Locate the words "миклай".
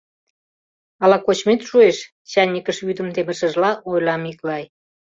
4.23-4.63